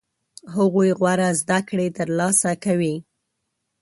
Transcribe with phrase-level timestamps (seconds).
[0.55, 2.95] هغوی غوره زده کړې ترلاسه کوي.